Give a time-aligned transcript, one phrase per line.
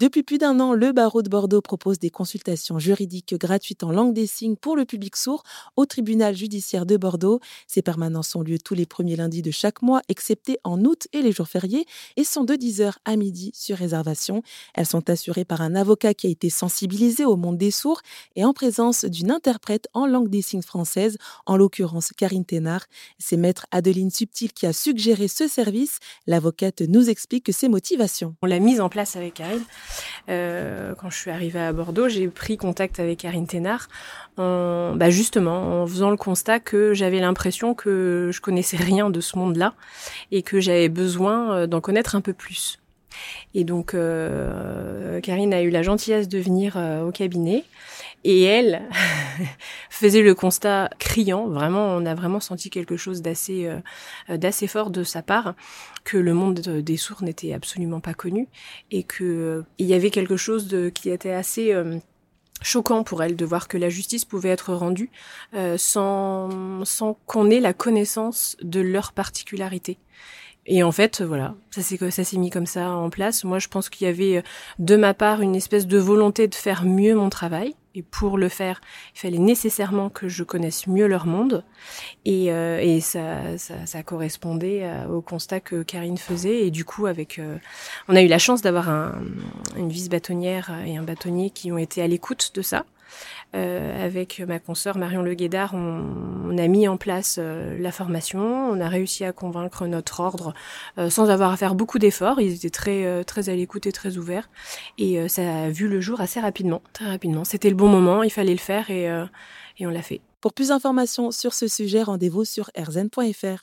[0.00, 4.14] Depuis plus d'un an, le barreau de Bordeaux propose des consultations juridiques gratuites en langue
[4.14, 5.42] des signes pour le public sourd
[5.74, 7.40] au tribunal judiciaire de Bordeaux.
[7.66, 11.20] Ces permanences ont lieu tous les premiers lundis de chaque mois, excepté en août et
[11.20, 11.84] les jours fériés,
[12.16, 14.44] et sont de 10h à midi sur réservation.
[14.72, 18.02] Elles sont assurées par un avocat qui a été sensibilisé au monde des sourds
[18.36, 22.86] et en présence d'une interprète en langue des signes française, en l'occurrence Karine Thénard.
[23.18, 25.98] C'est maître Adeline Subtil qui a suggéré ce service.
[26.28, 28.36] L'avocate nous explique ses motivations.
[28.42, 29.64] On l'a mise en place avec Karine
[30.28, 33.88] euh, quand je suis arrivée à Bordeaux, j'ai pris contact avec Karine Thénard,
[34.36, 39.20] en, bah justement en faisant le constat que j'avais l'impression que je connaissais rien de
[39.20, 39.74] ce monde-là
[40.30, 42.78] et que j'avais besoin euh, d'en connaître un peu plus.
[43.54, 47.64] Et donc, euh, Karine a eu la gentillesse de venir euh, au cabinet.
[48.24, 48.88] Et elle
[49.90, 54.90] faisait le constat criant, vraiment, on a vraiment senti quelque chose d'assez euh, d'assez fort
[54.90, 55.54] de sa part,
[56.04, 58.48] que le monde des sourds n'était absolument pas connu
[58.90, 61.74] et que il y avait quelque chose de qui était assez
[62.60, 65.10] choquant pour elle de voir que la justice pouvait être rendue
[65.76, 69.98] sans sans qu'on ait la connaissance de leur particularité.
[70.70, 73.42] Et en fait, voilà, ça s'est ça s'est mis comme ça en place.
[73.42, 74.42] Moi, je pense qu'il y avait euh,
[74.78, 77.74] de ma part une espèce de volonté de faire mieux mon travail.
[77.98, 78.80] Et pour le faire,
[79.16, 81.64] il fallait nécessairement que je connaisse mieux leur monde.
[82.24, 86.64] Et, euh, et ça, ça, correspondait euh, au constat que Karine faisait.
[86.64, 87.40] Et du coup, avec,
[88.06, 89.20] on a eu la chance d'avoir un,
[89.76, 92.84] une vice-bâtonnière et un bâtonnier qui ont été à l'écoute de ça.
[93.54, 98.40] Euh, avec ma consoeur Marion Le Guédard, on, a mis en place euh, la formation.
[98.40, 100.54] On a réussi à convaincre notre ordre
[100.98, 102.40] euh, sans avoir à faire beaucoup d'efforts.
[102.40, 104.50] Ils étaient très très à l'écoute et très ouverts.
[104.98, 107.44] Et ça a vu le jour assez rapidement, très rapidement.
[107.44, 109.04] C'était le bon moment, il fallait le faire et,
[109.78, 110.20] et on l'a fait.
[110.40, 113.62] Pour plus d'informations sur ce sujet, rendez-vous sur rzn.fr.